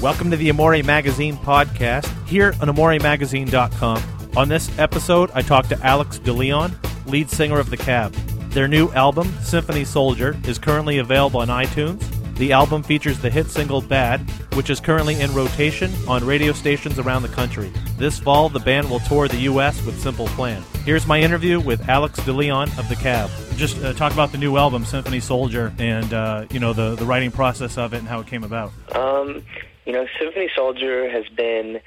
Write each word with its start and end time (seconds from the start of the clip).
Welcome 0.00 0.30
to 0.30 0.36
the 0.36 0.48
Amore 0.48 0.80
Magazine 0.84 1.36
podcast 1.36 2.06
here 2.28 2.54
on 2.60 2.68
AmoreMagazine.com. 2.68 4.02
On 4.36 4.48
this 4.48 4.78
episode, 4.78 5.28
I 5.34 5.42
talked 5.42 5.70
to 5.70 5.84
Alex 5.84 6.20
DeLeon, 6.20 6.72
lead 7.06 7.28
singer 7.28 7.58
of 7.58 7.68
The 7.68 7.78
Cab. 7.78 8.12
Their 8.52 8.68
new 8.68 8.90
album, 8.92 9.28
Symphony 9.42 9.84
Soldier, 9.84 10.36
is 10.44 10.56
currently 10.56 10.98
available 10.98 11.40
on 11.40 11.48
iTunes. 11.48 12.00
The 12.36 12.52
album 12.52 12.84
features 12.84 13.18
the 13.18 13.28
hit 13.28 13.48
single 13.48 13.80
Bad, 13.80 14.20
which 14.54 14.70
is 14.70 14.78
currently 14.78 15.20
in 15.20 15.34
rotation 15.34 15.92
on 16.06 16.24
radio 16.24 16.52
stations 16.52 17.00
around 17.00 17.22
the 17.22 17.28
country. 17.28 17.72
This 17.96 18.20
fall, 18.20 18.48
the 18.48 18.60
band 18.60 18.88
will 18.88 19.00
tour 19.00 19.26
the 19.26 19.38
U.S. 19.38 19.84
with 19.84 20.00
Simple 20.00 20.28
Plan. 20.28 20.62
Here's 20.84 21.08
my 21.08 21.18
interview 21.18 21.58
with 21.58 21.88
Alex 21.88 22.20
DeLeon 22.20 22.78
of 22.78 22.88
The 22.88 22.94
Cab. 22.94 23.30
Just 23.56 23.82
uh, 23.82 23.94
talk 23.94 24.12
about 24.12 24.30
the 24.30 24.38
new 24.38 24.56
album, 24.58 24.84
Symphony 24.84 25.18
Soldier, 25.18 25.74
and 25.80 26.14
uh, 26.14 26.46
you 26.50 26.60
know 26.60 26.72
the 26.72 26.94
the 26.94 27.04
writing 27.04 27.32
process 27.32 27.76
of 27.76 27.92
it 27.92 27.98
and 27.98 28.06
how 28.06 28.20
it 28.20 28.28
came 28.28 28.44
about. 28.44 28.70
Um, 28.94 29.42
you 29.88 29.94
know, 29.94 30.06
Symphony 30.20 30.50
Soldier 30.54 31.08
has 31.08 31.26
been 31.30 31.80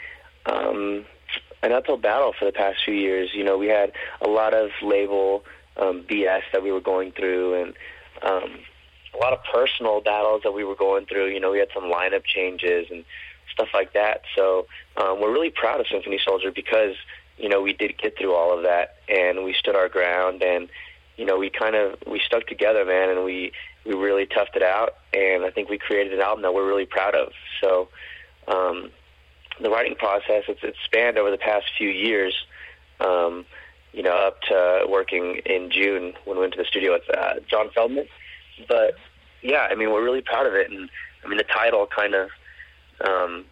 um, 0.47 1.05
an 1.61 1.71
uphill 1.71 1.97
battle 1.97 2.33
for 2.37 2.45
the 2.45 2.51
past 2.51 2.79
few 2.83 2.95
years. 2.95 3.29
You 3.31 3.43
know, 3.43 3.59
we 3.59 3.67
had 3.67 3.91
a 4.21 4.27
lot 4.27 4.55
of 4.55 4.71
label 4.81 5.43
um, 5.77 6.01
BS 6.09 6.41
that 6.51 6.63
we 6.63 6.71
were 6.71 6.81
going 6.81 7.11
through, 7.11 7.61
and 7.61 7.73
um, 8.23 8.57
a 9.13 9.17
lot 9.17 9.33
of 9.33 9.43
personal 9.53 10.01
battles 10.01 10.41
that 10.43 10.51
we 10.51 10.63
were 10.63 10.75
going 10.75 11.05
through. 11.05 11.27
You 11.27 11.39
know, 11.39 11.51
we 11.51 11.59
had 11.59 11.67
some 11.75 11.83
lineup 11.83 12.23
changes 12.25 12.87
and 12.89 13.05
stuff 13.53 13.67
like 13.71 13.93
that. 13.93 14.23
So 14.35 14.65
um, 14.97 15.21
we're 15.21 15.31
really 15.31 15.51
proud 15.51 15.79
of 15.79 15.85
Symphony 15.85 16.19
Soldier 16.25 16.51
because 16.51 16.95
you 17.37 17.49
know 17.49 17.61
we 17.61 17.73
did 17.73 17.99
get 17.99 18.17
through 18.17 18.33
all 18.33 18.57
of 18.57 18.63
that, 18.63 18.95
and 19.07 19.43
we 19.43 19.53
stood 19.53 19.75
our 19.75 19.89
ground, 19.89 20.41
and 20.41 20.69
you 21.17 21.25
know 21.25 21.37
we 21.37 21.51
kind 21.51 21.75
of 21.75 21.99
we 22.07 22.19
stuck 22.19 22.47
together, 22.47 22.83
man, 22.83 23.11
and 23.11 23.23
we 23.23 23.51
we 23.85 23.93
really 23.93 24.25
toughed 24.25 24.55
it 24.55 24.63
out, 24.63 24.95
and 25.13 25.43
I 25.43 25.51
think 25.51 25.69
we 25.69 25.77
created 25.77 26.13
an 26.13 26.21
album 26.21 26.43
that 26.43 26.53
we're 26.53 26.67
really 26.67 26.85
proud 26.85 27.15
of. 27.15 27.31
So 27.59 27.89
um, 28.47 28.91
the 29.59 29.69
writing 29.69 29.95
process 29.95 30.43
it's, 30.47 30.59
it's 30.63 30.77
spanned 30.85 31.17
over 31.17 31.31
the 31.31 31.37
past 31.37 31.65
few 31.77 31.89
years. 31.89 32.35
Um, 32.99 33.45
you 33.93 34.03
know, 34.03 34.15
up 34.15 34.41
to 34.43 34.85
working 34.89 35.41
in 35.45 35.69
June 35.69 36.13
when 36.23 36.37
we 36.37 36.41
went 36.41 36.53
to 36.53 36.59
the 36.59 36.65
studio 36.65 36.93
with 36.93 37.03
uh, 37.09 37.35
John 37.49 37.69
Feldmann. 37.75 38.07
But 38.67 38.95
yeah, 39.41 39.67
I 39.69 39.75
mean, 39.75 39.91
we're 39.91 40.03
really 40.03 40.21
proud 40.21 40.45
of 40.45 40.53
it, 40.53 40.71
and 40.71 40.89
I 41.25 41.27
mean, 41.27 41.37
the 41.37 41.43
title 41.43 41.87
kind 41.87 42.13
of 42.13 42.29
um, 43.05 43.45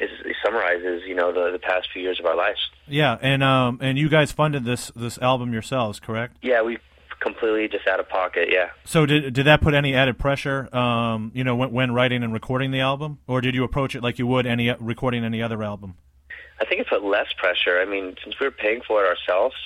is, 0.00 0.10
is 0.24 0.36
summarizes 0.44 1.02
you 1.06 1.14
know 1.14 1.32
the 1.32 1.50
the 1.52 1.58
past 1.58 1.88
few 1.92 2.02
years 2.02 2.20
of 2.20 2.26
our 2.26 2.36
lives. 2.36 2.58
Yeah, 2.86 3.16
and 3.20 3.42
um, 3.42 3.78
and 3.80 3.98
you 3.98 4.08
guys 4.08 4.32
funded 4.32 4.64
this 4.64 4.90
this 4.94 5.18
album 5.18 5.52
yourselves, 5.52 6.00
correct? 6.00 6.36
Yeah, 6.42 6.62
we 6.62 6.78
completely 7.26 7.68
just 7.68 7.88
out 7.88 7.98
of 7.98 8.08
pocket. 8.08 8.48
Yeah. 8.50 8.70
So 8.84 9.04
did 9.04 9.34
did 9.34 9.46
that 9.46 9.60
put 9.60 9.74
any 9.74 9.94
added 9.94 10.18
pressure, 10.18 10.74
um, 10.74 11.32
you 11.34 11.42
know, 11.44 11.56
when, 11.56 11.72
when 11.72 11.92
writing 11.92 12.22
and 12.22 12.32
recording 12.32 12.70
the 12.70 12.80
album, 12.80 13.18
or 13.26 13.40
did 13.40 13.54
you 13.54 13.64
approach 13.64 13.94
it 13.96 14.02
like 14.02 14.18
you 14.18 14.26
would 14.26 14.46
any 14.46 14.72
recording 14.78 15.24
any 15.24 15.42
other 15.42 15.62
album? 15.62 15.96
I 16.60 16.64
think 16.64 16.80
it 16.80 16.88
put 16.88 17.04
less 17.04 17.26
pressure. 17.36 17.80
I 17.80 17.84
mean, 17.84 18.16
since 18.22 18.38
we 18.40 18.46
were 18.46 18.52
paying 18.52 18.80
for 18.86 19.04
it 19.04 19.08
ourselves, 19.08 19.56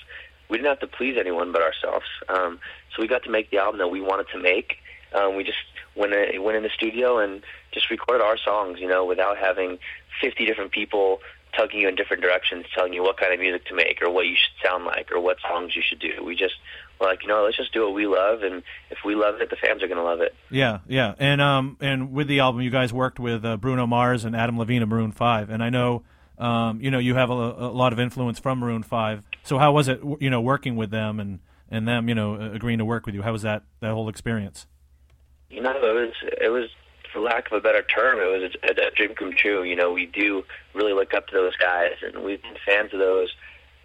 we 0.48 0.56
didn't 0.56 0.70
have 0.70 0.80
to 0.80 0.86
please 0.86 1.16
anyone 1.18 1.52
but 1.52 1.62
ourselves. 1.62 2.06
Um, 2.28 2.58
so 2.94 3.02
we 3.02 3.08
got 3.08 3.22
to 3.24 3.30
make 3.30 3.50
the 3.50 3.58
album 3.58 3.78
that 3.78 3.88
we 3.88 4.00
wanted 4.00 4.26
to 4.32 4.40
make. 4.40 4.76
Um, 5.14 5.36
we 5.36 5.44
just 5.44 5.58
went 5.94 6.12
in, 6.12 6.42
went 6.42 6.56
in 6.56 6.62
the 6.62 6.70
studio 6.70 7.18
and 7.18 7.42
just 7.72 7.90
recorded 7.90 8.24
our 8.24 8.38
songs, 8.38 8.78
you 8.80 8.88
know, 8.88 9.04
without 9.04 9.38
having 9.38 9.78
50 10.20 10.44
different 10.46 10.72
people 10.72 11.20
tugging 11.56 11.80
you 11.80 11.88
in 11.88 11.94
different 11.94 12.22
directions, 12.22 12.64
telling 12.74 12.92
you 12.92 13.02
what 13.02 13.18
kind 13.18 13.32
of 13.32 13.40
music 13.40 13.66
to 13.66 13.74
make 13.74 14.00
or 14.02 14.10
what 14.10 14.26
you 14.26 14.36
should 14.36 14.68
sound 14.68 14.84
like 14.84 15.10
or 15.12 15.20
what 15.20 15.38
songs 15.46 15.74
you 15.74 15.82
should 15.82 15.98
do. 15.98 16.22
We 16.24 16.36
just 16.36 16.54
like, 17.00 17.22
you 17.22 17.28
know, 17.28 17.44
let's 17.44 17.56
just 17.56 17.72
do 17.72 17.84
what 17.84 17.94
we 17.94 18.06
love, 18.06 18.42
and 18.42 18.62
if 18.90 18.98
we 19.04 19.14
love 19.14 19.40
it, 19.40 19.50
the 19.50 19.56
fans 19.56 19.82
are 19.82 19.88
going 19.88 19.98
to 19.98 20.04
love 20.04 20.20
it. 20.20 20.34
Yeah, 20.50 20.78
yeah, 20.86 21.14
and 21.18 21.40
um, 21.40 21.76
and 21.80 22.12
with 22.12 22.28
the 22.28 22.40
album, 22.40 22.60
you 22.60 22.70
guys 22.70 22.92
worked 22.92 23.18
with 23.18 23.44
uh, 23.44 23.56
Bruno 23.56 23.86
Mars 23.86 24.24
and 24.24 24.36
Adam 24.36 24.58
Levine 24.58 24.82
of 24.82 24.88
Maroon 24.88 25.12
Five, 25.12 25.50
and 25.50 25.62
I 25.62 25.70
know, 25.70 26.02
um, 26.38 26.80
you 26.80 26.90
know, 26.90 26.98
you 26.98 27.14
have 27.14 27.30
a, 27.30 27.32
a 27.32 27.72
lot 27.72 27.92
of 27.92 28.00
influence 28.00 28.38
from 28.38 28.58
Maroon 28.58 28.82
Five. 28.82 29.22
So 29.42 29.58
how 29.58 29.72
was 29.72 29.88
it, 29.88 30.00
you 30.20 30.30
know, 30.30 30.40
working 30.40 30.76
with 30.76 30.90
them 30.90 31.20
and 31.20 31.40
and 31.70 31.86
them, 31.86 32.08
you 32.08 32.14
know, 32.14 32.34
agreeing 32.34 32.78
to 32.78 32.84
work 32.84 33.06
with 33.06 33.14
you? 33.14 33.22
How 33.22 33.32
was 33.32 33.42
that 33.42 33.62
that 33.80 33.92
whole 33.92 34.08
experience? 34.08 34.66
You 35.48 35.62
know, 35.62 35.70
it 35.70 35.82
was 35.82 36.12
it 36.40 36.48
was 36.50 36.68
for 37.12 37.20
lack 37.20 37.46
of 37.46 37.52
a 37.52 37.60
better 37.60 37.82
term, 37.82 38.18
it 38.18 38.40
was 38.40 38.52
a, 38.62 38.86
a 38.86 38.90
dream 38.94 39.14
come 39.14 39.32
true. 39.36 39.62
You 39.62 39.76
know, 39.76 39.92
we 39.92 40.06
do 40.06 40.44
really 40.74 40.92
look 40.92 41.14
up 41.14 41.26
to 41.28 41.34
those 41.34 41.56
guys, 41.56 41.94
and 42.02 42.22
we've 42.22 42.42
been 42.42 42.56
fans 42.64 42.92
of 42.92 43.00
those 43.00 43.34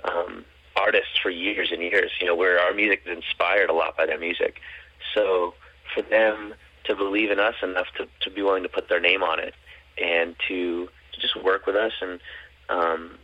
um, 0.03 0.45
artists 0.75 1.17
for 1.21 1.29
years 1.29 1.69
and 1.71 1.81
years. 1.81 2.11
You 2.19 2.27
know, 2.27 2.35
where 2.35 2.59
our 2.59 2.73
music 2.73 3.03
is 3.05 3.17
inspired 3.17 3.69
a 3.69 3.73
lot 3.73 3.97
by 3.97 4.05
their 4.05 4.19
music. 4.19 4.59
So 5.13 5.53
for 5.93 6.01
them 6.01 6.53
to 6.85 6.95
believe 6.95 7.31
in 7.31 7.39
us 7.39 7.55
enough 7.63 7.87
to 7.97 8.07
to 8.21 8.29
be 8.29 8.41
willing 8.41 8.63
to 8.63 8.69
put 8.69 8.89
their 8.89 8.99
name 8.99 9.23
on 9.23 9.39
it 9.39 9.53
and 10.01 10.35
to 10.47 10.87
to 11.13 11.21
just 11.21 11.41
work 11.43 11.65
with 11.65 11.75
us, 11.75 11.93
and 12.01 12.19
um, 12.69 13.17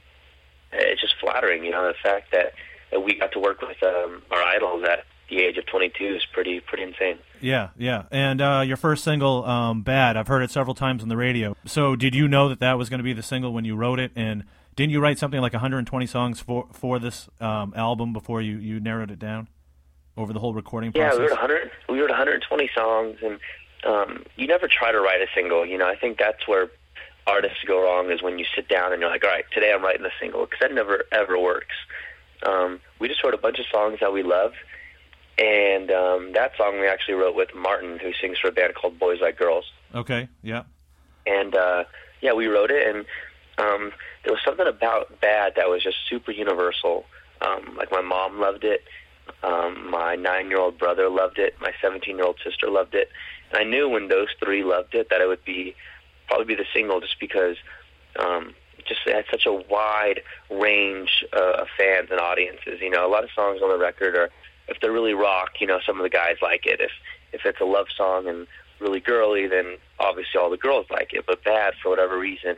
it's 0.72 1.02
just 1.02 1.16
flattering. 1.20 1.64
You 1.64 1.72
know, 1.72 1.88
the 1.88 1.96
fact 2.02 2.32
that 2.32 2.54
that 2.92 3.02
we 3.02 3.16
got 3.16 3.32
to 3.34 3.40
work 3.40 3.62
with 3.62 3.82
um, 3.84 4.22
our 4.32 4.42
idols 4.42 4.84
at 4.84 5.06
the 5.30 5.40
age 5.40 5.58
of 5.58 5.66
22 5.66 6.04
is 6.16 6.26
pretty 6.34 6.60
pretty 6.60 6.84
insane. 6.84 7.18
Yeah, 7.40 7.70
yeah. 7.78 8.04
And 8.12 8.42
uh, 8.42 8.64
your 8.66 8.78
first 8.78 9.04
single, 9.04 9.44
um, 9.46 9.82
"Bad," 9.82 10.18
I've 10.18 10.28
heard 10.28 10.44
it 10.44 10.52
several 10.52 10.76
times 10.76 11.04
on 11.04 11.10
the 11.10 11.18
radio. 11.18 11.56
So, 11.66 11.96
did 11.96 12.14
you 12.14 12.28
know 12.28 12.50
that 12.50 12.60
that 12.60 12.78
was 12.78 12.90
going 12.90 13.00
to 13.00 13.04
be 13.04 13.14
the 13.14 13.24
single 13.24 13.54
when 13.54 13.66
you 13.66 13.76
wrote 13.76 14.00
it? 14.00 14.12
And 14.16 14.44
didn't 14.76 14.92
you 14.92 15.00
write 15.00 15.20
something 15.20 15.42
like 15.42 15.54
120 15.54 16.06
songs 16.06 16.40
for 16.40 16.68
for 16.72 17.00
this 17.00 17.30
um, 17.40 17.74
album 17.76 18.14
before 18.14 18.42
you 18.42 18.58
you 18.58 18.80
narrowed 18.80 19.12
it 19.12 19.20
down 19.20 19.48
over 20.18 20.34
the 20.34 20.40
whole 20.40 20.54
recording 20.54 20.92
process? 20.92 21.14
Yeah, 21.14 21.20
we 21.20 21.24
wrote 21.24 21.32
100. 21.32 21.72
We 21.90 22.00
wrote 22.00 22.10
120 22.10 22.70
songs, 22.76 23.18
and 23.24 23.40
um, 23.84 24.26
you 24.36 24.48
never 24.48 24.68
try 24.68 24.92
to 24.92 25.00
write 25.00 25.22
a 25.22 25.28
single. 25.34 25.66
You 25.66 25.78
know, 25.78 25.88
I 25.88 25.96
think 25.96 26.18
that's 26.18 26.48
where 26.48 26.70
artists 27.28 27.64
go 27.66 27.84
wrong 27.84 28.12
is 28.12 28.22
when 28.22 28.40
you 28.40 28.46
sit 28.56 28.68
down 28.68 28.94
and 28.94 29.02
you're 29.02 29.12
like, 29.12 29.24
all 29.24 29.30
right, 29.30 29.46
today 29.54 29.72
I'm 29.74 29.84
writing 29.84 30.06
a 30.06 30.12
single 30.20 30.46
because 30.46 30.60
that 30.62 30.74
never 30.74 31.06
ever 31.12 31.38
works. 31.40 31.76
Um, 32.44 32.80
we 33.00 33.08
just 33.08 33.24
wrote 33.24 33.36
a 33.36 33.38
bunch 33.38 33.60
of 33.60 33.66
songs 33.72 34.00
that 34.00 34.12
we 34.12 34.24
love 34.24 34.54
and 35.38 35.90
um, 35.92 36.34
that 36.34 36.52
song 36.58 36.80
we 36.80 36.88
actually 36.88 37.16
wrote 37.16 37.36
with 37.36 37.50
Martin, 37.56 37.98
who 38.00 38.12
sings 38.14 38.38
for 38.38 38.50
a 38.50 38.52
band 38.52 38.76
called 38.76 39.00
Boys 39.00 39.20
Like 39.22 39.38
Girls. 39.38 39.66
Okay, 39.96 40.30
yeah. 40.44 40.64
And 41.26 41.56
uh, 41.56 41.86
yeah, 42.22 42.34
we 42.34 42.48
wrote 42.48 42.70
it, 42.70 42.88
and 42.88 43.06
um, 43.58 43.92
there 44.24 44.34
was 44.34 44.42
something 44.46 44.68
about 44.68 45.20
Bad 45.22 45.54
that 45.56 45.70
was 45.70 45.84
just 45.84 45.98
super 46.10 46.32
universal. 46.32 47.06
Um, 47.42 47.76
like 47.76 47.92
my 47.92 48.02
mom 48.02 48.40
loved 48.40 48.64
it, 48.64 48.84
um, 49.44 49.90
my 49.90 50.16
nine-year-old 50.16 50.78
brother 50.78 51.10
loved 51.10 51.40
it, 51.40 51.56
my 51.60 51.72
seventeen-year-old 51.82 52.40
sister 52.44 52.70
loved 52.70 52.94
it, 52.94 53.10
and 53.50 53.60
I 53.60 53.64
knew 53.64 53.90
when 53.90 54.08
those 54.10 54.28
three 54.44 54.64
loved 54.64 54.94
it 54.94 55.10
that 55.10 55.22
it 55.22 55.28
would 55.28 55.44
be 55.44 55.76
probably 56.28 56.46
be 56.46 56.56
the 56.56 56.68
single, 56.74 57.02
just 57.02 57.20
because 57.20 57.58
um, 58.20 58.54
just 58.86 59.02
had 59.06 59.26
such 59.32 59.46
a 59.46 59.54
wide 59.54 60.22
range 60.50 61.26
uh, 61.34 61.62
of 61.62 61.68
fans 61.78 62.10
and 62.12 62.20
audiences. 62.20 62.80
You 62.80 62.90
know, 62.90 63.06
a 63.06 63.12
lot 63.12 63.24
of 63.24 63.32
songs 63.36 63.62
on 63.62 63.70
the 63.70 63.78
record 63.78 64.16
are 64.16 64.30
if 64.68 64.80
they're 64.80 64.92
really 64.92 65.14
rock, 65.14 65.60
you 65.60 65.68
know, 65.68 65.80
some 65.86 65.98
of 65.98 66.04
the 66.04 66.10
guys 66.10 66.38
like 66.42 66.66
it. 66.66 66.80
If 66.80 66.92
if 67.34 67.46
it's 67.46 67.62
a 67.62 67.66
love 67.66 67.88
song 67.96 68.28
and 68.28 68.48
really 68.80 69.00
girly, 69.00 69.48
then 69.48 69.78
obviously 70.00 70.40
all 70.40 70.50
the 70.50 70.58
girls 70.58 70.86
like 70.90 71.14
it. 71.14 71.26
But 71.26 71.44
bad 71.44 71.74
for 71.82 71.90
whatever 71.90 72.18
reason 72.18 72.58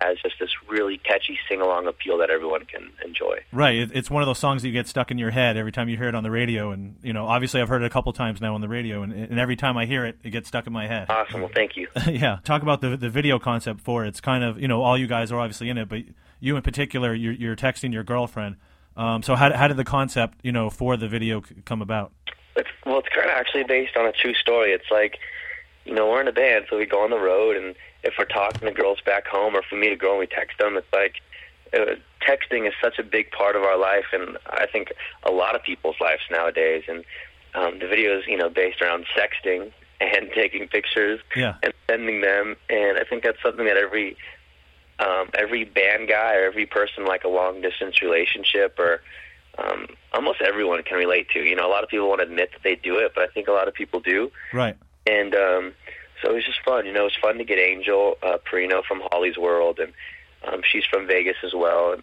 has 0.00 0.18
just 0.22 0.36
this 0.38 0.50
really 0.68 0.98
catchy 0.98 1.38
sing 1.48 1.60
along 1.60 1.86
appeal 1.86 2.18
that 2.18 2.30
everyone 2.30 2.64
can 2.64 2.90
enjoy. 3.04 3.38
Right. 3.52 3.90
It's 3.92 4.10
one 4.10 4.22
of 4.22 4.26
those 4.26 4.38
songs 4.38 4.62
that 4.62 4.68
you 4.68 4.74
get 4.74 4.86
stuck 4.86 5.10
in 5.10 5.18
your 5.18 5.30
head 5.30 5.56
every 5.56 5.72
time 5.72 5.88
you 5.88 5.96
hear 5.96 6.08
it 6.08 6.14
on 6.14 6.22
the 6.22 6.30
radio. 6.30 6.70
And, 6.70 6.96
you 7.02 7.12
know, 7.12 7.26
obviously 7.26 7.60
I've 7.60 7.68
heard 7.68 7.82
it 7.82 7.86
a 7.86 7.90
couple 7.90 8.12
times 8.12 8.40
now 8.40 8.54
on 8.54 8.60
the 8.60 8.68
radio, 8.68 9.02
and, 9.02 9.12
and 9.12 9.38
every 9.38 9.56
time 9.56 9.76
I 9.76 9.86
hear 9.86 10.06
it, 10.06 10.18
it 10.22 10.30
gets 10.30 10.48
stuck 10.48 10.66
in 10.66 10.72
my 10.72 10.86
head. 10.86 11.10
Awesome. 11.10 11.40
Well, 11.40 11.50
thank 11.54 11.76
you. 11.76 11.88
yeah. 12.06 12.38
Talk 12.44 12.62
about 12.62 12.80
the, 12.80 12.96
the 12.96 13.10
video 13.10 13.38
concept 13.38 13.80
for 13.80 14.04
it. 14.04 14.08
It's 14.08 14.20
kind 14.20 14.44
of, 14.44 14.60
you 14.60 14.68
know, 14.68 14.82
all 14.82 14.96
you 14.96 15.06
guys 15.06 15.32
are 15.32 15.40
obviously 15.40 15.68
in 15.68 15.78
it, 15.78 15.88
but 15.88 16.00
you 16.38 16.56
in 16.56 16.62
particular, 16.62 17.14
you're, 17.14 17.32
you're 17.32 17.56
texting 17.56 17.92
your 17.92 18.04
girlfriend. 18.04 18.56
Um, 18.96 19.22
so 19.22 19.34
how, 19.34 19.52
how 19.54 19.68
did 19.68 19.76
the 19.76 19.84
concept, 19.84 20.38
you 20.42 20.52
know, 20.52 20.70
for 20.70 20.96
the 20.96 21.08
video 21.08 21.42
come 21.64 21.82
about? 21.82 22.12
It's, 22.56 22.68
well, 22.84 22.98
it's 22.98 23.08
kind 23.08 23.28
of 23.28 23.36
actually 23.36 23.64
based 23.64 23.96
on 23.96 24.06
a 24.06 24.12
true 24.12 24.34
story. 24.34 24.72
It's 24.72 24.90
like, 24.90 25.18
you 25.84 25.94
know, 25.94 26.08
we're 26.08 26.20
in 26.20 26.28
a 26.28 26.32
band, 26.32 26.66
so 26.68 26.76
we 26.76 26.86
go 26.86 27.02
on 27.02 27.10
the 27.10 27.18
road, 27.18 27.56
and 27.56 27.74
if 28.02 28.14
we're 28.18 28.24
talking 28.24 28.68
to 28.68 28.72
girls 28.72 28.98
back 29.04 29.26
home, 29.26 29.54
or 29.54 29.60
if 29.60 29.66
we 29.72 29.78
meet 29.78 29.92
a 29.92 29.96
girl 29.96 30.12
and 30.12 30.20
we 30.20 30.26
text 30.26 30.58
them, 30.58 30.76
it's 30.76 30.86
like 30.92 31.16
uh, 31.74 31.96
texting 32.26 32.66
is 32.66 32.74
such 32.82 32.98
a 32.98 33.02
big 33.02 33.30
part 33.30 33.56
of 33.56 33.62
our 33.62 33.78
life, 33.78 34.06
and 34.12 34.36
I 34.46 34.66
think 34.66 34.92
a 35.22 35.30
lot 35.30 35.54
of 35.54 35.62
people's 35.62 35.96
lives 36.00 36.22
nowadays. 36.30 36.84
And 36.88 37.04
um, 37.54 37.78
the 37.78 37.86
video 37.86 38.18
is, 38.18 38.24
you 38.26 38.36
know, 38.36 38.48
based 38.48 38.82
around 38.82 39.06
sexting 39.16 39.72
and 40.00 40.30
taking 40.34 40.68
pictures 40.68 41.20
yeah. 41.36 41.56
and 41.62 41.72
sending 41.88 42.20
them, 42.20 42.56
and 42.68 42.98
I 42.98 43.04
think 43.04 43.22
that's 43.22 43.40
something 43.42 43.66
that 43.66 43.76
every 43.76 44.16
um, 44.98 45.30
every 45.32 45.64
band 45.64 46.08
guy 46.08 46.36
or 46.36 46.44
every 46.44 46.66
person 46.66 47.06
like 47.06 47.24
a 47.24 47.28
long 47.28 47.62
distance 47.62 48.02
relationship 48.02 48.78
or 48.78 49.00
um, 49.56 49.86
almost 50.12 50.42
everyone 50.42 50.82
can 50.82 50.98
relate 50.98 51.28
to. 51.30 51.40
You 51.40 51.56
know, 51.56 51.66
a 51.66 51.72
lot 51.72 51.82
of 51.82 51.88
people 51.88 52.08
won't 52.08 52.20
admit 52.20 52.50
that 52.52 52.62
they 52.62 52.74
do 52.74 52.98
it, 52.98 53.12
but 53.14 53.24
I 53.24 53.28
think 53.28 53.48
a 53.48 53.52
lot 53.52 53.66
of 53.66 53.74
people 53.74 54.00
do. 54.00 54.30
Right. 54.52 54.76
And 55.10 55.34
um, 55.34 55.72
so 56.22 56.30
it 56.30 56.34
was 56.34 56.44
just 56.44 56.62
fun. 56.64 56.86
You 56.86 56.92
know, 56.92 57.02
it 57.02 57.04
was 57.04 57.18
fun 57.20 57.38
to 57.38 57.44
get 57.44 57.58
Angel 57.58 58.16
uh, 58.22 58.38
Porrino 58.50 58.84
from 58.84 59.02
Holly's 59.10 59.36
World, 59.36 59.78
and 59.80 59.92
um, 60.46 60.62
she's 60.70 60.84
from 60.84 61.06
Vegas 61.06 61.36
as 61.44 61.52
well. 61.54 61.94
And 61.94 62.02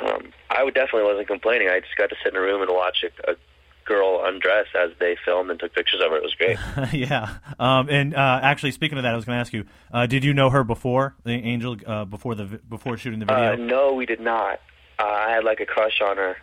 um, 0.00 0.32
I 0.50 0.62
would 0.62 0.74
definitely 0.74 1.04
wasn't 1.04 1.28
complaining. 1.28 1.68
I 1.68 1.80
just 1.80 1.96
got 1.96 2.10
to 2.10 2.16
sit 2.22 2.34
in 2.34 2.38
a 2.38 2.42
room 2.42 2.60
and 2.60 2.70
watch 2.70 3.04
a, 3.04 3.32
a 3.32 3.36
girl 3.84 4.22
undress 4.24 4.66
as 4.74 4.90
they 5.00 5.16
filmed 5.24 5.50
and 5.50 5.58
took 5.58 5.74
pictures 5.74 6.00
of 6.04 6.10
her. 6.10 6.16
It 6.16 6.22
was 6.22 6.34
great. 6.34 6.58
yeah. 6.92 7.36
Um, 7.58 7.88
and 7.88 8.14
uh, 8.14 8.40
actually, 8.42 8.72
speaking 8.72 8.98
of 8.98 9.04
that, 9.04 9.12
I 9.12 9.16
was 9.16 9.24
going 9.24 9.36
to 9.36 9.40
ask 9.40 9.52
you: 9.52 9.64
uh, 9.92 10.06
Did 10.06 10.24
you 10.24 10.34
know 10.34 10.50
her 10.50 10.64
before 10.64 11.14
the 11.24 11.32
Angel 11.32 11.76
uh, 11.86 12.04
before 12.04 12.34
the 12.34 12.44
before 12.44 12.96
shooting 12.96 13.20
the 13.20 13.26
video? 13.26 13.52
Uh, 13.52 13.56
no, 13.56 13.94
we 13.94 14.06
did 14.06 14.20
not. 14.20 14.60
Uh, 14.98 15.04
I 15.04 15.30
had 15.30 15.44
like 15.44 15.60
a 15.60 15.66
crush 15.66 16.00
on 16.00 16.16
her, 16.16 16.36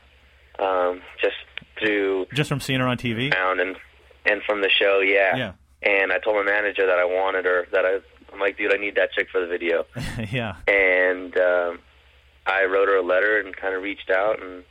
um, 0.60 1.02
just 1.22 1.36
through 1.80 2.26
just 2.34 2.50
from 2.50 2.60
seeing 2.60 2.80
her 2.80 2.88
on 2.88 2.98
TV. 2.98 3.34
And 3.36 3.76
and 4.26 4.42
from 4.44 4.62
the 4.62 4.70
show, 4.70 5.00
yeah. 5.00 5.36
Yeah. 5.36 5.52
And 5.82 6.12
I 6.12 6.20
told 6.20 6.36
my 6.36 6.44
manager 6.44 6.86
that 6.86 7.00
I 7.00 7.06
wanted 7.06 7.46
her. 7.46 7.68
That 7.72 7.86
I, 7.86 8.00
I'm 8.34 8.40
like, 8.40 8.58
dude, 8.58 8.74
I 8.74 8.78
need 8.78 8.96
that 8.96 9.12
chick 9.12 9.28
for 9.32 9.40
the 9.42 9.48
video. 9.48 9.86
yeah. 10.32 10.56
And 10.68 11.38
um, 11.38 11.80
I 12.46 12.66
wrote 12.66 12.88
her 12.90 12.98
a 12.98 13.04
letter 13.04 13.40
and 13.40 13.56
kind 13.56 13.76
of 13.76 13.82
reached 13.82 14.10
out, 14.10 14.42
and 14.42 14.64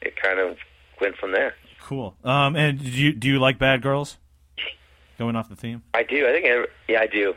it 0.00 0.14
kind 0.20 0.38
of 0.38 0.56
went 1.00 1.16
from 1.16 1.32
there. 1.32 1.54
Cool. 1.82 2.16
Um, 2.24 2.56
and 2.56 2.78
do 2.78 2.90
you 2.90 3.12
do 3.12 3.28
you 3.28 3.38
like 3.38 3.58
bad 3.58 3.82
girls? 3.82 4.18
Going 5.18 5.36
off 5.36 5.48
the 5.48 5.56
theme. 5.56 5.82
I 5.94 6.02
do. 6.02 6.26
I 6.26 6.32
think. 6.32 6.46
Every, 6.46 6.66
yeah, 6.88 7.00
I 7.00 7.06
do. 7.06 7.34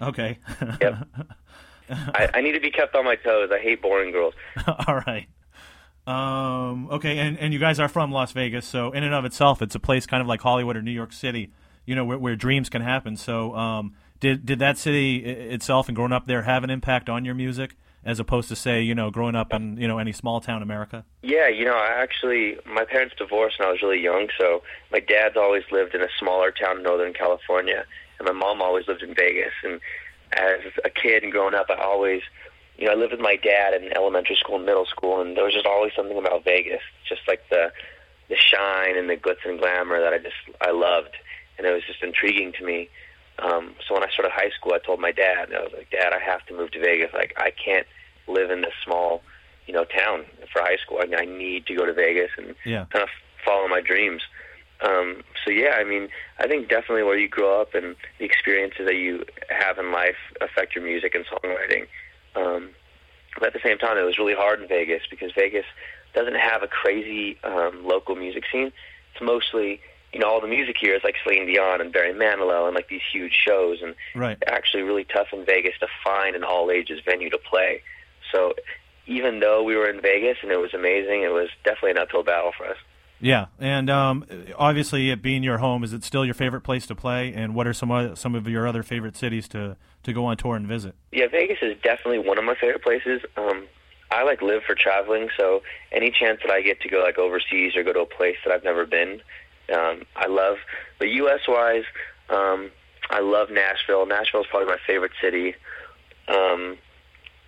Okay. 0.00 0.38
yep. 0.80 1.08
I, 1.90 2.30
I 2.34 2.40
need 2.40 2.52
to 2.52 2.60
be 2.60 2.70
kept 2.70 2.94
on 2.94 3.04
my 3.04 3.16
toes. 3.16 3.50
I 3.52 3.58
hate 3.58 3.82
boring 3.82 4.12
girls. 4.12 4.34
All 4.66 5.02
right. 5.06 5.26
Um, 6.06 6.88
okay, 6.90 7.18
and, 7.18 7.38
and 7.38 7.52
you 7.52 7.58
guys 7.58 7.80
are 7.80 7.88
from 7.88 8.12
Las 8.12 8.32
Vegas, 8.32 8.66
so 8.66 8.92
in 8.92 9.04
and 9.04 9.14
of 9.14 9.24
itself, 9.24 9.62
it's 9.62 9.74
a 9.74 9.80
place 9.80 10.04
kind 10.06 10.20
of 10.20 10.26
like 10.26 10.42
Hollywood 10.42 10.76
or 10.76 10.82
New 10.82 10.90
York 10.90 11.14
City, 11.14 11.50
you 11.86 11.94
know, 11.94 12.04
where, 12.04 12.18
where 12.18 12.36
dreams 12.36 12.68
can 12.68 12.82
happen. 12.82 13.16
So, 13.16 13.54
um, 13.54 13.94
did 14.20 14.46
did 14.46 14.58
that 14.60 14.78
city 14.78 15.18
itself 15.24 15.88
and 15.88 15.96
growing 15.96 16.12
up 16.12 16.26
there 16.26 16.42
have 16.42 16.64
an 16.64 16.70
impact 16.70 17.08
on 17.08 17.24
your 17.24 17.34
music, 17.34 17.76
as 18.04 18.18
opposed 18.20 18.48
to 18.48 18.56
say, 18.56 18.82
you 18.82 18.94
know, 18.94 19.10
growing 19.10 19.34
up 19.34 19.52
in 19.52 19.76
you 19.76 19.88
know 19.88 19.98
any 19.98 20.12
small 20.12 20.40
town 20.40 20.62
America? 20.62 21.04
Yeah, 21.22 21.48
you 21.48 21.64
know, 21.64 21.76
I 21.76 22.02
actually 22.02 22.56
my 22.66 22.84
parents 22.84 23.14
divorced 23.18 23.58
when 23.58 23.68
I 23.68 23.72
was 23.72 23.82
really 23.82 24.00
young, 24.00 24.28
so 24.38 24.62
my 24.90 25.00
dad's 25.00 25.36
always 25.36 25.64
lived 25.70 25.94
in 25.94 26.02
a 26.02 26.08
smaller 26.18 26.50
town 26.50 26.78
in 26.78 26.82
Northern 26.82 27.12
California, 27.12 27.84
and 28.18 28.26
my 28.26 28.32
mom 28.32 28.62
always 28.62 28.88
lived 28.88 29.02
in 29.02 29.14
Vegas. 29.14 29.52
And 29.62 29.80
as 30.32 30.60
a 30.84 30.90
kid 30.90 31.22
and 31.22 31.32
growing 31.32 31.54
up, 31.54 31.66
I 31.70 31.82
always 31.82 32.22
you 32.78 32.86
know, 32.86 32.92
I 32.92 32.96
lived 32.96 33.12
with 33.12 33.20
my 33.20 33.36
dad 33.36 33.74
in 33.74 33.96
elementary 33.96 34.36
school 34.36 34.56
and 34.56 34.66
middle 34.66 34.86
school, 34.86 35.20
and 35.20 35.36
there 35.36 35.44
was 35.44 35.54
just 35.54 35.66
always 35.66 35.92
something 35.94 36.18
about 36.18 36.44
Vegas, 36.44 36.82
just 37.08 37.22
like 37.28 37.42
the 37.50 37.72
the 38.28 38.36
shine 38.36 38.96
and 38.96 39.08
the 39.08 39.16
glitz 39.16 39.44
and 39.44 39.58
glamour 39.58 40.00
that 40.00 40.14
I 40.14 40.18
just 40.18 40.34
I 40.60 40.70
loved, 40.70 41.14
and 41.58 41.66
it 41.66 41.72
was 41.72 41.82
just 41.86 42.02
intriguing 42.02 42.52
to 42.58 42.64
me. 42.64 42.88
Um, 43.38 43.74
so 43.86 43.94
when 43.94 44.04
I 44.04 44.10
started 44.10 44.32
high 44.32 44.50
school, 44.50 44.72
I 44.74 44.78
told 44.78 45.00
my 45.00 45.12
dad, 45.12 45.48
and 45.48 45.56
I 45.56 45.62
was 45.62 45.72
like, 45.76 45.90
Dad, 45.90 46.12
I 46.12 46.20
have 46.20 46.46
to 46.46 46.54
move 46.54 46.70
to 46.72 46.80
Vegas. 46.80 47.12
Like 47.12 47.34
I 47.36 47.50
can't 47.50 47.86
live 48.28 48.50
in 48.50 48.62
this 48.62 48.74
small, 48.84 49.22
you 49.66 49.74
know, 49.74 49.84
town 49.84 50.24
for 50.52 50.62
high 50.62 50.76
school. 50.76 50.98
I, 51.00 51.22
I 51.22 51.24
need 51.24 51.66
to 51.66 51.74
go 51.74 51.84
to 51.84 51.92
Vegas 51.92 52.30
and 52.38 52.54
yeah. 52.64 52.86
kind 52.92 53.02
of 53.02 53.08
follow 53.44 53.66
my 53.68 53.80
dreams. 53.80 54.22
Um, 54.80 55.22
so 55.44 55.50
yeah, 55.50 55.76
I 55.78 55.84
mean, 55.84 56.08
I 56.38 56.46
think 56.46 56.68
definitely 56.68 57.04
where 57.04 57.18
you 57.18 57.28
grow 57.28 57.60
up 57.60 57.74
and 57.74 57.96
the 58.18 58.24
experiences 58.24 58.86
that 58.86 58.96
you 58.96 59.24
have 59.48 59.78
in 59.78 59.92
life 59.92 60.16
affect 60.40 60.74
your 60.74 60.84
music 60.84 61.14
and 61.14 61.24
songwriting. 61.26 61.86
Um, 62.36 62.70
but 63.38 63.48
at 63.48 63.52
the 63.52 63.60
same 63.64 63.78
time, 63.78 63.98
it 63.98 64.02
was 64.02 64.18
really 64.18 64.34
hard 64.34 64.60
in 64.62 64.68
Vegas 64.68 65.02
because 65.10 65.32
Vegas 65.34 65.64
doesn't 66.14 66.36
have 66.36 66.62
a 66.62 66.68
crazy 66.68 67.38
um, 67.42 67.84
local 67.84 68.14
music 68.14 68.44
scene. 68.50 68.72
It's 69.12 69.22
mostly, 69.22 69.80
you 70.14 70.20
know, 70.20 70.28
all 70.28 70.40
the 70.40 70.46
music 70.46 70.76
here 70.80 70.94
is 70.94 71.02
like 71.02 71.16
Celine 71.24 71.46
Dion 71.46 71.80
and 71.80 71.92
Barry 71.92 72.14
Manilow 72.14 72.66
and 72.66 72.74
like 72.74 72.88
these 72.88 73.02
huge 73.12 73.34
shows, 73.44 73.82
and 73.82 73.96
right. 74.14 74.40
actually 74.46 74.84
really 74.84 75.04
tough 75.04 75.26
in 75.32 75.44
Vegas 75.44 75.74
to 75.80 75.88
find 76.04 76.36
an 76.36 76.44
all 76.44 76.70
ages 76.70 77.00
venue 77.04 77.28
to 77.30 77.38
play. 77.38 77.82
So 78.32 78.54
even 79.06 79.40
though 79.40 79.64
we 79.64 79.74
were 79.76 79.90
in 79.90 80.00
Vegas 80.00 80.38
and 80.42 80.52
it 80.52 80.60
was 80.60 80.72
amazing, 80.72 81.22
it 81.22 81.32
was 81.32 81.48
definitely 81.64 81.90
an 81.90 81.98
uphill 81.98 82.22
battle 82.22 82.52
for 82.56 82.66
us. 82.66 82.76
Yeah, 83.20 83.46
and 83.58 83.90
um, 83.90 84.24
obviously, 84.56 85.10
it 85.10 85.22
being 85.22 85.42
your 85.42 85.58
home, 85.58 85.82
is 85.82 85.92
it 85.92 86.04
still 86.04 86.24
your 86.24 86.34
favorite 86.34 86.60
place 86.60 86.86
to 86.86 86.94
play? 86.94 87.32
And 87.32 87.54
what 87.54 87.66
are 87.66 87.72
some 87.72 87.90
other, 87.90 88.16
some 88.16 88.34
of 88.34 88.46
your 88.48 88.68
other 88.68 88.82
favorite 88.82 89.16
cities 89.16 89.48
to 89.48 89.76
to 90.04 90.12
go 90.12 90.26
on 90.26 90.36
tour 90.36 90.56
and 90.56 90.66
visit? 90.66 90.94
Yeah, 91.10 91.26
Vegas 91.28 91.58
is 91.62 91.76
definitely 91.82 92.18
one 92.20 92.38
of 92.38 92.44
my 92.44 92.54
favorite 92.54 92.82
places. 92.82 93.22
Um, 93.36 93.66
I 94.10 94.22
like 94.22 94.42
live 94.42 94.62
for 94.64 94.74
traveling, 94.74 95.28
so 95.36 95.62
any 95.90 96.10
chance 96.10 96.40
that 96.42 96.52
I 96.52 96.60
get 96.60 96.80
to 96.82 96.88
go 96.88 97.00
like 97.02 97.18
overseas 97.18 97.74
or 97.76 97.82
go 97.82 97.92
to 97.92 98.00
a 98.00 98.06
place 98.06 98.36
that 98.44 98.52
I've 98.52 98.62
never 98.62 98.84
been, 98.86 99.20
um, 99.72 100.02
I 100.16 100.26
love. 100.26 100.56
But 100.98 101.08
U.S. 101.10 101.40
wise, 101.48 101.84
um, 102.28 102.70
I 103.10 103.20
love 103.20 103.50
Nashville. 103.50 104.06
Nashville 104.06 104.42
is 104.42 104.46
probably 104.48 104.68
my 104.68 104.78
favorite 104.86 105.12
city. 105.20 105.54
Um, 106.28 106.76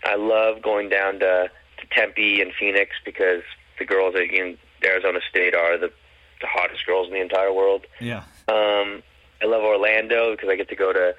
I 0.04 0.16
love 0.16 0.62
going 0.62 0.88
down 0.88 1.20
to, 1.20 1.50
to 1.78 1.86
Tempe 1.90 2.40
and 2.40 2.52
Phoenix 2.58 2.92
because 3.04 3.42
the 3.78 3.84
girls 3.84 4.14
are 4.14 4.22
in 4.22 4.58
Arizona 4.84 5.20
State 5.28 5.54
are 5.54 5.78
the 5.78 5.92
the 6.40 6.46
hottest 6.46 6.84
girls 6.84 7.08
in 7.08 7.14
the 7.14 7.20
entire 7.20 7.52
world. 7.52 7.86
Yeah. 7.98 8.24
Um, 8.48 9.02
I 9.42 9.46
love 9.46 9.62
Orlando 9.62 10.32
because 10.32 10.50
I 10.50 10.56
get 10.56 10.68
to 10.68 10.76
go 10.76 10.92
to 10.92 11.14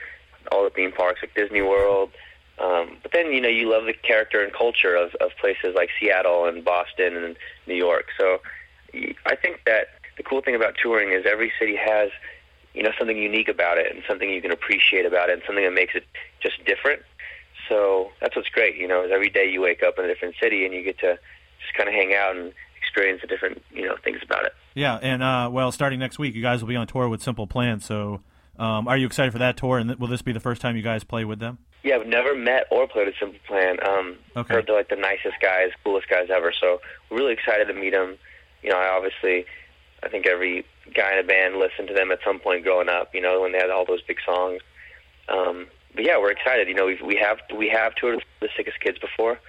all 0.52 0.64
the 0.64 0.70
theme 0.70 0.92
parks 0.92 1.22
like 1.22 1.34
Disney 1.34 1.62
World. 1.62 2.12
Um, 2.60 2.98
but 3.04 3.12
then 3.12 3.32
you 3.32 3.42
know 3.42 3.50
you 3.50 3.70
love 3.70 3.86
the 3.86 3.94
character 3.94 4.44
and 4.44 4.54
culture 4.54 4.96
of, 4.96 5.14
of 5.16 5.32
places 5.40 5.76
like 5.76 5.90
Seattle 6.00 6.46
and 6.46 6.64
Boston 6.64 7.16
and 7.16 7.36
New 7.68 7.76
York. 7.76 8.06
So 8.18 8.42
I 9.26 9.36
think 9.36 9.62
that 9.66 9.88
the 10.18 10.24
cool 10.24 10.42
thing 10.42 10.56
about 10.56 10.76
touring 10.82 11.12
is 11.12 11.26
every 11.26 11.52
city 11.60 11.76
has 11.76 12.10
you 12.74 12.84
know 12.84 12.92
something 12.98 13.18
unique 13.18 13.48
about 13.48 13.78
it 13.78 13.94
and 13.94 14.04
something 14.08 14.30
you 14.30 14.42
can 14.42 14.52
appreciate 14.52 15.06
about 15.06 15.30
it 15.30 15.34
and 15.34 15.42
something 15.46 15.64
that 15.64 15.74
makes 15.74 15.96
it 15.96 16.06
just 16.42 16.64
different. 16.66 17.02
So 17.70 18.12
that's 18.22 18.36
what's 18.36 18.50
great. 18.50 18.76
You 18.76 18.88
know, 18.88 19.04
is 19.04 19.12
every 19.12 19.30
day 19.30 19.50
you 19.50 19.62
wake 19.62 19.84
up 19.84 19.98
in 19.98 20.06
a 20.06 20.08
different 20.08 20.36
city 20.42 20.66
and 20.66 20.74
you 20.74 20.84
get 20.84 21.00
to 21.00 21.18
just 21.62 21.74
kind 21.76 21.90
of 21.90 21.96
hang 21.96 22.14
out 22.14 22.36
and 22.36 22.54
experience 22.80 23.22
the 23.22 23.28
different 23.28 23.62
you 23.72 23.86
know 23.86 23.96
things 24.04 24.20
about 24.24 24.46
it. 24.46 24.54
Yeah, 24.76 25.00
and 25.02 25.24
uh, 25.24 25.50
well, 25.52 25.72
starting 25.72 26.00
next 26.00 26.20
week, 26.20 26.36
you 26.36 26.42
guys 26.42 26.62
will 26.62 26.70
be 26.70 26.76
on 26.76 26.88
tour 26.88 27.10
with 27.10 27.22
Simple 27.22 27.48
Plan. 27.48 27.80
So, 27.80 28.22
um, 28.60 28.88
are 28.88 28.98
you 28.98 29.08
excited 29.08 29.32
for 29.32 29.40
that 29.40 29.58
tour? 29.58 29.80
And 29.80 29.96
will 29.96 30.08
this 30.08 30.22
be 30.22 30.32
the 30.32 30.40
first 30.40 30.62
time 30.62 30.76
you 30.78 30.84
guys 30.84 31.04
play 31.04 31.26
with 31.26 31.40
them? 31.40 31.58
Yeah, 31.84 31.96
I've 31.96 32.08
never 32.08 32.36
met 32.36 32.66
or 32.70 32.88
played 32.88 33.08
with 33.08 33.16
Simple 33.20 33.40
Plan. 33.48 33.78
Um, 33.88 34.18
okay. 34.36 34.54
Heard 34.54 34.68
they're 34.68 34.76
like 34.76 34.90
the 34.90 34.96
nicest 34.96 35.36
guys, 35.42 35.70
coolest 35.84 36.10
guys 36.10 36.28
ever. 36.30 36.54
So 36.60 36.80
we're 37.10 37.18
really 37.18 37.34
excited 37.34 37.66
to 37.66 37.74
meet 37.74 37.92
them. 37.92 38.18
You 38.62 38.72
know, 38.72 38.78
I 38.78 38.90
obviously, 38.90 39.46
I 40.04 40.10
think 40.10 40.28
every 40.28 40.66
guy 40.94 41.14
in 41.14 41.20
a 41.20 41.28
band 41.28 41.56
listened 41.56 41.88
to 41.88 41.94
them 41.94 42.12
at 42.12 42.20
some 42.26 42.40
point 42.40 42.64
growing 42.64 42.90
up. 42.90 43.14
You 43.14 43.22
know, 43.22 43.42
when 43.42 43.52
they 43.52 43.60
had 43.60 43.70
all 43.70 43.86
those 43.86 44.02
big 44.04 44.18
songs. 44.26 44.62
Um, 45.30 45.68
but 45.94 46.06
yeah, 46.06 46.18
we're 46.20 46.32
excited. 46.32 46.68
You 46.68 46.76
know, 46.76 46.86
we've, 46.86 47.02
we 47.04 47.20
have 47.22 47.40
we 47.56 47.70
have 47.70 47.96
toured 47.96 48.16
with 48.16 48.24
the 48.40 48.50
Sickest 48.56 48.80
Kids 48.80 49.00
before, 49.00 49.40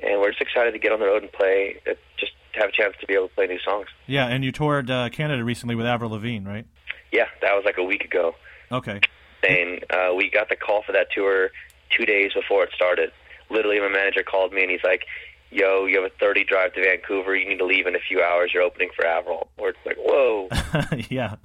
and 0.00 0.20
we're 0.20 0.30
just 0.30 0.42
excited 0.42 0.72
to 0.72 0.78
get 0.78 0.92
on 0.92 1.00
the 1.00 1.06
road 1.06 1.22
and 1.22 1.32
play. 1.32 1.80
Uh, 1.88 1.94
just 2.18 2.32
have 2.54 2.68
a 2.68 2.72
chance 2.72 2.94
to 3.00 3.06
be 3.06 3.14
able 3.14 3.28
to 3.28 3.34
play 3.34 3.46
new 3.46 3.60
songs. 3.60 3.86
Yeah, 4.06 4.26
and 4.26 4.44
you 4.44 4.52
toured 4.52 4.90
uh, 4.90 5.08
Canada 5.10 5.44
recently 5.44 5.74
with 5.74 5.86
Avril 5.86 6.10
Lavigne, 6.10 6.46
right? 6.46 6.66
Yeah, 7.12 7.26
that 7.40 7.54
was 7.54 7.64
like 7.64 7.78
a 7.78 7.82
week 7.84 8.04
ago. 8.04 8.34
Okay. 8.70 9.00
And 9.48 9.84
uh, 9.90 10.14
we 10.14 10.30
got 10.30 10.48
the 10.48 10.56
call 10.56 10.82
for 10.82 10.92
that 10.92 11.08
tour 11.14 11.50
two 11.96 12.06
days 12.06 12.32
before 12.32 12.64
it 12.64 12.70
started. 12.74 13.12
Literally, 13.50 13.80
my 13.80 13.88
manager 13.88 14.22
called 14.22 14.52
me 14.52 14.62
and 14.62 14.70
he's 14.70 14.84
like, 14.84 15.04
"Yo, 15.52 15.86
you 15.86 16.02
have 16.02 16.10
a 16.10 16.14
30 16.18 16.44
drive 16.44 16.74
to 16.74 16.82
Vancouver. 16.82 17.36
You 17.36 17.48
need 17.48 17.58
to 17.58 17.66
leave 17.66 17.86
in 17.86 17.94
a 17.94 18.00
few 18.00 18.22
hours. 18.22 18.50
You're 18.52 18.62
opening 18.62 18.90
for 18.96 19.06
Avril." 19.06 19.48
We're 19.58 19.72
like, 19.84 19.96
"Whoa." 19.98 20.48
yeah, 21.10 21.36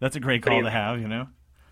that's 0.00 0.16
a 0.16 0.20
great 0.20 0.42
call 0.42 0.62
to 0.62 0.70
have. 0.70 1.00
You 1.00 1.08
know. 1.08 1.28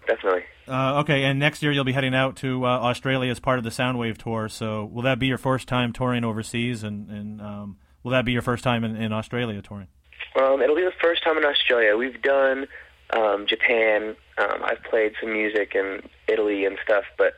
Definitely. 0.07 0.43
Uh, 0.67 1.01
okay, 1.01 1.25
and 1.25 1.39
next 1.39 1.63
year 1.63 1.73
you'll 1.73 1.85
be 1.85 1.93
heading 1.93 2.15
out 2.15 2.37
to 2.37 2.65
uh, 2.65 2.69
Australia 2.69 3.31
as 3.31 3.39
part 3.39 3.59
of 3.59 3.65
the 3.65 3.71
Soundwave 3.71 4.19
tour. 4.19 4.49
So, 4.49 4.85
will 4.85 5.03
that 5.03 5.19
be 5.19 5.27
your 5.27 5.39
first 5.39 5.69
time 5.69 5.93
touring 5.93 6.25
overseas? 6.25 6.83
And, 6.83 7.09
and 7.11 7.41
um, 7.41 7.77
will 8.03 8.13
that 8.13 8.25
be 8.25 8.33
your 8.33 8.43
first 8.43 8.65
time 8.65 8.83
in, 8.85 8.97
in 8.97 9.13
Australia 9.13 9.61
touring? 9.63 9.89
Um, 10.37 10.63
it'll 10.63 10.77
be 10.77 10.83
the 10.83 10.93
first 11.01 11.23
time 11.23 11.37
in 11.37 11.45
Australia. 11.45 11.97
We've 11.97 12.21
done 12.23 12.67
um, 13.13 13.47
Japan. 13.49 14.17
Um, 14.39 14.63
I've 14.65 14.83
played 14.85 15.13
some 15.21 15.33
music 15.33 15.73
in 15.75 16.03
Italy 16.29 16.65
and 16.65 16.79
stuff, 16.85 17.05
but 17.19 17.35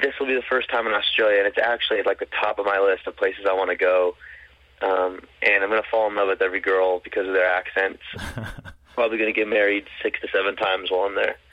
this 0.00 0.14
will 0.18 0.26
be 0.26 0.34
the 0.34 0.42
first 0.48 0.70
time 0.70 0.86
in 0.86 0.92
Australia, 0.92 1.38
and 1.38 1.46
it's 1.46 1.58
actually 1.58 2.00
at 2.00 2.06
like 2.06 2.18
the 2.18 2.28
top 2.40 2.58
of 2.58 2.66
my 2.66 2.78
list 2.78 3.06
of 3.06 3.16
places 3.16 3.44
I 3.48 3.52
want 3.52 3.70
to 3.70 3.76
go. 3.76 4.16
Um, 4.80 5.20
and 5.42 5.62
I'm 5.62 5.70
going 5.70 5.82
to 5.82 5.88
fall 5.88 6.08
in 6.08 6.16
love 6.16 6.28
with 6.28 6.42
every 6.42 6.60
girl 6.60 7.00
because 7.00 7.26
of 7.26 7.34
their 7.34 7.46
accents. 7.46 8.02
Probably 8.94 9.16
going 9.16 9.32
to 9.32 9.38
get 9.38 9.48
married 9.48 9.84
six 10.02 10.20
to 10.20 10.28
seven 10.32 10.56
times 10.56 10.90
while 10.90 11.02
I'm 11.02 11.14
there. 11.14 11.36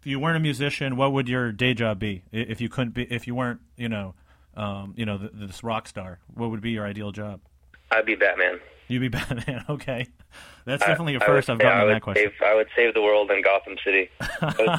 if 0.00 0.06
you 0.06 0.18
weren't 0.18 0.36
a 0.36 0.40
musician, 0.40 0.96
what 0.96 1.12
would 1.12 1.28
your 1.28 1.52
day 1.52 1.74
job 1.74 1.98
be? 1.98 2.24
If 2.32 2.60
you 2.60 2.68
couldn't 2.68 2.92
be, 2.92 3.04
if 3.04 3.26
you 3.26 3.34
weren't, 3.34 3.60
you 3.76 3.88
know, 3.88 4.14
um, 4.56 4.94
you 4.96 5.06
know, 5.06 5.16
this 5.16 5.62
rock 5.62 5.86
star, 5.86 6.18
what 6.34 6.50
would 6.50 6.60
be 6.60 6.72
your 6.72 6.84
ideal 6.84 7.12
job? 7.12 7.40
I'd 7.90 8.04
be 8.04 8.14
Batman. 8.14 8.60
You'd 8.88 9.00
be 9.00 9.08
Batman. 9.18 9.64
Okay, 9.68 10.08
that's 10.64 10.84
definitely 10.84 11.14
a 11.14 11.20
first. 11.20 11.48
I, 11.48 11.54
I've 11.54 11.58
gotten 11.60 11.88
that 11.88 12.02
question. 12.02 12.32
Save, 12.38 12.42
I 12.46 12.54
would 12.54 12.68
save 12.74 12.94
the 12.94 13.02
world 13.02 13.30
in 13.30 13.42
Gotham 13.42 13.76
City 13.84 14.10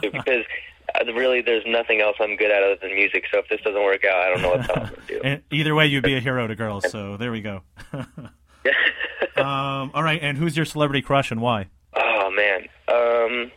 because 0.01 0.43
really, 1.07 1.41
there's 1.41 1.63
nothing 1.65 2.01
else 2.01 2.17
I'm 2.19 2.35
good 2.35 2.51
at 2.51 2.63
other 2.63 2.77
than 2.81 2.95
music. 2.95 3.25
So 3.31 3.39
if 3.39 3.49
this 3.49 3.61
doesn't 3.61 3.83
work 3.83 4.03
out, 4.05 4.19
I 4.19 4.29
don't 4.29 4.41
know 4.41 4.49
what 4.49 4.59
else 4.59 4.69
I'm 4.69 4.83
going 4.83 4.95
to 4.95 5.07
do. 5.07 5.21
and 5.23 5.43
either 5.51 5.75
way, 5.75 5.87
you'd 5.87 6.03
be 6.03 6.15
a 6.15 6.19
hero 6.19 6.47
to 6.47 6.55
girls. 6.55 6.89
So 6.89 7.17
there 7.17 7.31
we 7.31 7.41
go. 7.41 7.61
um, 7.93 9.91
all 9.93 10.03
right, 10.03 10.19
and 10.21 10.37
who's 10.37 10.55
your 10.55 10.65
celebrity 10.65 11.01
crush 11.01 11.31
and 11.31 11.41
why? 11.41 11.67
Oh 11.93 12.31
man, 12.31 12.61
um, 12.87 13.51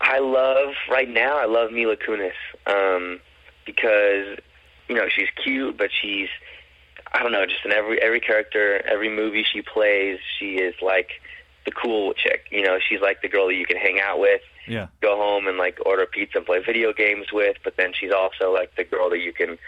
I 0.00 0.18
love 0.18 0.74
right 0.90 1.08
now. 1.08 1.38
I 1.38 1.46
love 1.46 1.72
Mila 1.72 1.96
Kunis 1.96 2.32
um, 2.66 3.20
because 3.64 4.38
you 4.88 4.94
know 4.94 5.08
she's 5.08 5.28
cute, 5.42 5.76
but 5.78 5.90
she's 5.90 6.28
I 7.12 7.22
don't 7.22 7.32
know, 7.32 7.46
just 7.46 7.64
in 7.64 7.72
every 7.72 8.00
every 8.00 8.20
character, 8.20 8.82
every 8.86 9.08
movie 9.08 9.44
she 9.50 9.62
plays, 9.62 10.18
she 10.38 10.56
is 10.56 10.74
like 10.82 11.10
the 11.66 11.72
cool 11.72 12.14
chick. 12.14 12.46
You 12.50 12.62
know, 12.62 12.78
she's 12.88 13.00
like 13.02 13.20
the 13.20 13.28
girl 13.28 13.48
that 13.48 13.54
you 13.54 13.66
can 13.66 13.76
hang 13.76 14.00
out 14.00 14.18
with, 14.18 14.40
Yeah. 14.66 14.86
go 15.02 15.16
home 15.16 15.46
and 15.46 15.58
like 15.58 15.78
order 15.84 16.06
pizza 16.06 16.38
and 16.38 16.46
play 16.46 16.60
video 16.60 16.92
games 16.94 17.26
with. 17.32 17.56
But 17.62 17.76
then 17.76 17.92
she's 17.92 18.12
also 18.12 18.52
like 18.54 18.74
the 18.76 18.84
girl 18.84 19.10
that 19.10 19.18
you 19.18 19.32
can, 19.32 19.58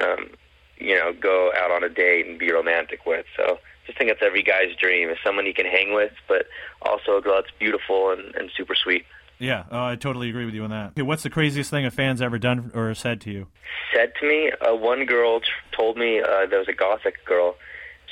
um, 0.00 0.30
you 0.78 0.94
know, 0.94 1.12
go 1.12 1.50
out 1.58 1.70
on 1.72 1.82
a 1.82 1.88
date 1.88 2.26
and 2.26 2.38
be 2.38 2.52
romantic 2.52 3.04
with. 3.06 3.26
So 3.36 3.58
just 3.86 3.98
think 3.98 4.10
that's 4.10 4.22
every 4.22 4.42
guy's 4.42 4.74
dream 4.76 5.08
is 5.10 5.18
someone 5.24 5.46
you 5.46 5.54
can 5.54 5.66
hang 5.66 5.92
with, 5.94 6.12
but 6.28 6.46
also 6.82 7.16
a 7.16 7.20
girl 7.20 7.36
that's 7.42 7.54
beautiful 7.58 8.10
and, 8.10 8.34
and 8.36 8.50
super 8.56 8.74
sweet. 8.74 9.04
Yeah, 9.38 9.64
oh, 9.70 9.84
I 9.86 9.96
totally 9.96 10.28
agree 10.28 10.44
with 10.44 10.52
you 10.54 10.64
on 10.64 10.70
that. 10.70 10.88
Okay, 10.90 11.00
what's 11.02 11.22
the 11.22 11.30
craziest 11.30 11.70
thing 11.70 11.86
a 11.86 11.90
fan's 11.90 12.20
ever 12.20 12.38
done 12.38 12.70
or 12.74 12.94
said 12.94 13.22
to 13.22 13.30
you? 13.30 13.46
said 13.94 14.12
to 14.20 14.28
me, 14.28 14.50
uh, 14.60 14.74
one 14.74 15.04
girl 15.06 15.40
t- 15.40 15.46
told 15.72 15.96
me 15.96 16.20
uh, 16.20 16.44
there 16.46 16.58
was 16.58 16.68
a 16.68 16.72
gothic 16.74 17.24
girl. 17.24 17.56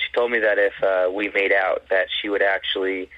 She 0.09 0.19
told 0.19 0.31
me 0.31 0.38
that 0.38 0.59
if 0.59 0.73
uh, 0.83 1.11
we 1.12 1.31
made 1.31 1.53
out, 1.53 1.85
that 1.91 2.07
she 2.21 2.29
would 2.29 2.43
actually 2.43 3.11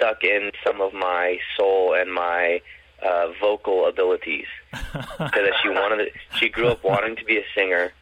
suck 0.00 0.22
in 0.22 0.52
some 0.64 0.80
of 0.80 0.92
my 0.94 1.38
soul 1.56 1.94
and 1.94 2.12
my 2.12 2.60
uh, 3.02 3.28
vocal 3.40 3.86
abilities. 3.86 4.46
Because 4.92 5.32
that 5.32 5.54
she 5.62 5.68
wanted, 5.68 6.06
to, 6.06 6.38
she 6.38 6.48
grew 6.48 6.68
up 6.68 6.82
wanting 6.82 7.14
to 7.16 7.24
be 7.24 7.36
a 7.36 7.44
singer, 7.54 7.92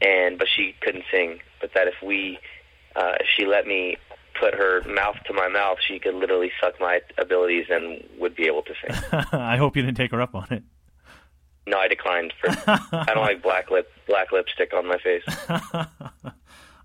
and 0.00 0.38
but 0.38 0.48
she 0.48 0.74
couldn't 0.80 1.04
sing. 1.10 1.40
But 1.60 1.74
that 1.74 1.88
if 1.88 1.94
we, 2.02 2.38
uh, 2.96 3.12
if 3.20 3.26
she 3.36 3.44
let 3.44 3.66
me 3.66 3.98
put 4.40 4.54
her 4.54 4.82
mouth 4.88 5.16
to 5.26 5.34
my 5.34 5.48
mouth, 5.48 5.78
she 5.86 5.98
could 5.98 6.14
literally 6.14 6.50
suck 6.60 6.80
my 6.80 7.00
abilities 7.18 7.66
and 7.68 8.02
would 8.18 8.34
be 8.34 8.46
able 8.46 8.62
to 8.62 8.74
sing. 8.80 8.96
I 9.32 9.58
hope 9.58 9.76
you 9.76 9.82
didn't 9.82 9.98
take 9.98 10.10
her 10.12 10.22
up 10.22 10.34
on 10.34 10.46
it. 10.50 10.62
No, 11.66 11.78
I 11.78 11.88
declined. 11.88 12.32
For 12.40 12.50
I 12.50 13.04
don't 13.14 13.16
like 13.24 13.42
black 13.42 13.70
lip 13.70 13.90
black 14.06 14.32
lipstick 14.32 14.72
on 14.74 14.86
my 14.86 14.98
face. 14.98 15.24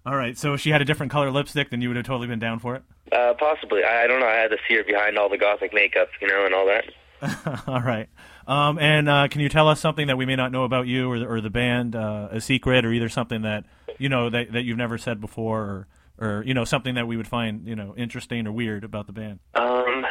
All 0.09 0.15
right, 0.15 0.35
so 0.35 0.55
if 0.55 0.61
she 0.61 0.71
had 0.71 0.81
a 0.81 0.85
different 0.85 1.11
color 1.11 1.29
lipstick, 1.29 1.69
then 1.69 1.81
you 1.81 1.89
would 1.89 1.95
have 1.95 2.05
totally 2.07 2.25
been 2.25 2.39
down 2.39 2.57
for 2.57 2.75
it. 2.75 2.81
Uh, 3.11 3.35
possibly. 3.37 3.83
I, 3.83 4.05
I 4.05 4.07
don't 4.07 4.19
know. 4.19 4.25
I 4.25 4.37
had 4.37 4.49
to 4.49 4.57
see 4.67 4.73
her 4.73 4.83
behind 4.83 5.19
all 5.19 5.29
the 5.29 5.37
gothic 5.37 5.71
makeup, 5.71 6.09
you 6.19 6.27
know, 6.27 6.47
and 6.47 6.55
all 6.55 6.65
that. 6.65 6.85
All 7.67 7.81
right. 7.81 8.09
Um, 8.47 8.79
and 8.79 9.07
uh, 9.07 9.27
can 9.27 9.41
you 9.41 9.49
tell 9.49 9.67
us 9.67 9.79
something 9.79 10.07
that 10.07 10.17
we 10.17 10.25
may 10.25 10.35
not 10.35 10.51
know 10.51 10.63
about 10.63 10.87
you 10.87 11.11
or 11.11 11.19
the, 11.19 11.25
or 11.27 11.41
the 11.41 11.51
band, 11.51 11.95
uh, 11.95 12.29
a 12.31 12.41
secret, 12.41 12.85
or 12.85 12.91
either 12.91 13.07
something 13.09 13.43
that 13.43 13.65
you 13.99 14.09
know 14.09 14.31
that, 14.31 14.53
that 14.53 14.63
you've 14.63 14.77
never 14.77 14.97
said 14.97 15.21
before, 15.21 15.61
or 15.61 15.87
or 16.17 16.43
you 16.43 16.55
know 16.55 16.63
something 16.63 16.95
that 16.95 17.05
we 17.07 17.15
would 17.17 17.27
find 17.27 17.67
you 17.67 17.75
know 17.75 17.93
interesting 17.95 18.47
or 18.47 18.51
weird 18.51 18.83
about 18.83 19.05
the 19.05 19.11
band? 19.11 19.39
Um, 19.53 20.05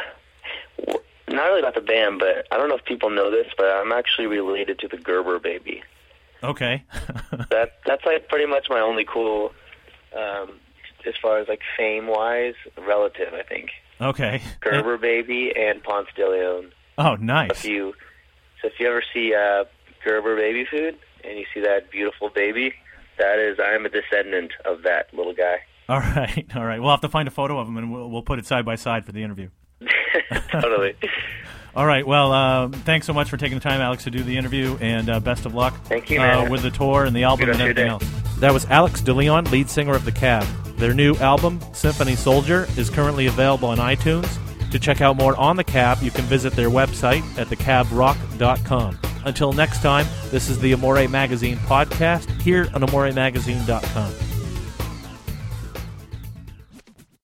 w- 0.77 0.99
not 1.27 1.45
really 1.45 1.59
about 1.59 1.75
the 1.75 1.81
band, 1.81 2.19
but 2.19 2.47
I 2.51 2.57
don't 2.57 2.69
know 2.69 2.75
if 2.75 2.85
people 2.85 3.09
know 3.09 3.31
this, 3.31 3.47
but 3.57 3.65
I'm 3.65 3.91
actually 3.91 4.27
related 4.27 4.79
to 4.79 4.87
the 4.87 4.97
Gerber 4.97 5.39
baby. 5.39 5.83
Okay. 6.43 6.83
That 7.49 7.79
that's 7.85 8.05
like 8.05 8.29
pretty 8.29 8.45
much 8.45 8.67
my 8.69 8.79
only 8.79 9.05
cool, 9.11 9.51
um, 10.17 10.59
as 11.05 11.13
far 11.21 11.39
as 11.39 11.47
like 11.47 11.61
fame 11.77 12.07
wise, 12.07 12.55
relative. 12.77 13.33
I 13.33 13.43
think 13.43 13.69
okay. 14.01 14.41
Gerber 14.61 14.97
baby 14.97 15.51
and 15.55 15.83
Ponce 15.83 16.07
de 16.15 16.29
Leon. 16.29 16.71
Oh, 16.97 17.13
If 17.13 17.19
nice. 17.21 17.65
you, 17.65 17.93
so 18.61 18.67
if 18.67 18.73
you 18.79 18.87
ever 18.87 19.01
see 19.13 19.33
uh, 19.33 19.63
Gerber 20.03 20.35
baby 20.35 20.65
food 20.69 20.97
and 21.23 21.37
you 21.39 21.45
see 21.53 21.61
that 21.61 21.89
beautiful 21.91 22.29
baby, 22.29 22.73
that 23.17 23.39
is 23.39 23.57
I 23.59 23.73
am 23.73 23.85
a 23.85 23.89
descendant 23.89 24.51
of 24.65 24.83
that 24.83 25.13
little 25.13 25.33
guy. 25.33 25.59
All 25.89 25.99
right. 25.99 26.45
All 26.55 26.65
right. 26.65 26.79
We'll 26.81 26.91
have 26.91 27.01
to 27.01 27.09
find 27.09 27.27
a 27.27 27.31
photo 27.31 27.57
of 27.59 27.67
him 27.67 27.77
and 27.77 27.91
we'll 27.91 28.09
we'll 28.09 28.21
put 28.21 28.37
it 28.39 28.45
side 28.45 28.65
by 28.65 28.75
side 28.75 29.05
for 29.05 29.11
the 29.11 29.23
interview. 29.23 29.49
totally. 30.51 30.95
All 31.75 31.85
right. 31.85 32.05
Well, 32.05 32.31
uh, 32.31 32.67
thanks 32.69 33.07
so 33.07 33.13
much 33.13 33.29
for 33.29 33.37
taking 33.37 33.57
the 33.57 33.63
time, 33.63 33.79
Alex, 33.79 34.03
to 34.03 34.11
do 34.11 34.23
the 34.23 34.37
interview, 34.37 34.77
and 34.81 35.09
uh, 35.09 35.19
best 35.19 35.45
of 35.45 35.53
luck. 35.53 35.73
Thank 35.85 36.09
you, 36.09 36.19
uh, 36.19 36.47
with 36.49 36.63
the 36.63 36.71
tour 36.71 37.05
and 37.05 37.15
the 37.15 37.23
album 37.23 37.45
Good 37.45 37.55
and 37.55 37.59
rest 37.61 37.71
of 37.71 37.77
your 37.77 37.87
everything 37.95 38.09
else. 38.17 38.18
That 38.39 38.53
was 38.53 38.65
Alex 38.65 39.01
DeLeon, 39.01 39.51
lead 39.51 39.69
singer 39.69 39.93
of 39.93 40.05
the 40.05 40.11
Cab. 40.11 40.47
Their 40.77 40.93
new 40.93 41.13
album, 41.15 41.59
Symphony 41.73 42.15
Soldier, 42.15 42.67
is 42.77 42.89
currently 42.89 43.27
available 43.27 43.69
on 43.69 43.79
iTunes. 43.79 44.29
To 44.71 44.79
check 44.79 45.01
out 45.01 45.17
more 45.17 45.35
on 45.35 45.57
the 45.57 45.63
Cab, 45.63 45.97
you 46.01 46.11
can 46.11 46.23
visit 46.25 46.53
their 46.53 46.69
website 46.69 47.23
at 47.37 47.47
thecabrock.com. 47.47 48.97
Until 49.25 49.51
next 49.51 49.81
time, 49.81 50.05
this 50.31 50.49
is 50.49 50.59
the 50.59 50.73
Amore 50.73 51.07
Magazine 51.09 51.57
podcast 51.57 52.29
here 52.41 52.69
on 52.73 52.81
AmoreMagazine.com. 52.81 54.28